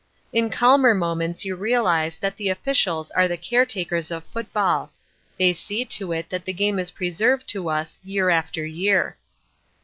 [0.33, 4.91] In calmer moments you realize that the officials are the caretakers of football.
[5.37, 9.17] They see to it that the game is preserved to us year after year.